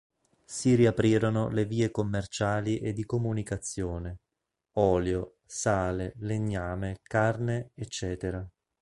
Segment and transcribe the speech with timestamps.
[0.45, 4.21] Si riaprirono le vie commerciali e di comunicazione:
[4.77, 8.47] olio, sale, legname, carne, ecc.